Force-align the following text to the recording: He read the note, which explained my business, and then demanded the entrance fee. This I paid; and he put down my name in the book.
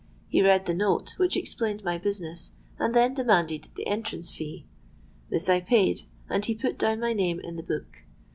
He 0.29 0.41
read 0.41 0.65
the 0.65 0.73
note, 0.73 1.13
which 1.17 1.37
explained 1.37 1.83
my 1.83 1.99
business, 1.99 2.53
and 2.79 2.95
then 2.95 3.13
demanded 3.13 3.67
the 3.75 3.85
entrance 3.85 4.31
fee. 4.35 4.65
This 5.29 5.47
I 5.47 5.59
paid; 5.59 6.05
and 6.27 6.43
he 6.43 6.55
put 6.55 6.79
down 6.79 6.99
my 6.99 7.13
name 7.13 7.39
in 7.39 7.55
the 7.55 7.61
book. 7.61 8.03